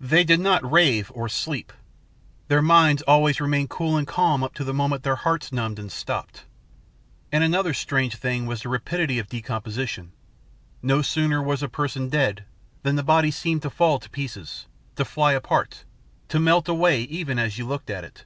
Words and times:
They 0.00 0.24
did 0.24 0.40
not 0.40 0.68
rave 0.68 1.12
or 1.14 1.28
sleep. 1.28 1.72
Their 2.48 2.62
minds 2.62 3.00
always 3.02 3.40
remained 3.40 3.70
cool 3.70 3.96
and 3.96 4.08
calm 4.08 4.42
up 4.42 4.54
to 4.54 4.64
the 4.64 4.74
moment 4.74 5.04
their 5.04 5.14
heart 5.14 5.52
numbed 5.52 5.78
and 5.78 5.92
stopped. 5.92 6.46
And 7.30 7.44
another 7.44 7.72
strange 7.72 8.16
thing 8.16 8.46
was 8.46 8.62
the 8.62 8.68
rapidity 8.68 9.20
of 9.20 9.28
decomposition. 9.28 10.10
No 10.82 11.00
sooner 11.00 11.40
was 11.40 11.62
a 11.62 11.68
person 11.68 12.08
dead 12.08 12.44
than 12.82 12.96
the 12.96 13.04
body 13.04 13.30
seemed 13.30 13.62
to 13.62 13.70
fall 13.70 14.00
to 14.00 14.10
pieces, 14.10 14.66
to 14.96 15.04
fly 15.04 15.32
apart, 15.32 15.84
to 16.28 16.40
melt 16.40 16.68
away 16.68 17.02
even 17.02 17.38
as 17.38 17.56
you 17.56 17.64
looked 17.64 17.88
at 17.88 18.02
it. 18.02 18.24